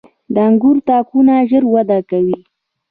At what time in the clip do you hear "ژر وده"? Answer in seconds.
1.49-1.99